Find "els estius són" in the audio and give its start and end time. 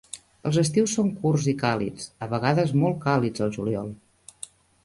0.49-1.11